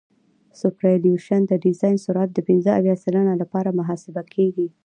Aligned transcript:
سوپرایلیویشن 0.59 1.41
د 1.47 1.53
ډیزاین 1.65 1.97
سرعت 2.05 2.29
د 2.33 2.39
پنځه 2.47 2.69
اویا 2.79 2.95
سلنه 3.03 3.33
لپاره 3.41 3.77
محاسبه 3.79 4.21
کیږي 4.33 4.67